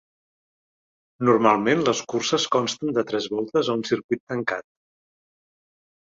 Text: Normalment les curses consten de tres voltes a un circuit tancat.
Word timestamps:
Normalment 1.27 1.83
les 1.89 1.99
curses 2.13 2.47
consten 2.55 2.95
de 2.95 3.03
tres 3.11 3.27
voltes 3.33 3.69
a 3.69 3.75
un 3.81 3.83
circuit 3.91 4.23
tancat. 4.33 4.67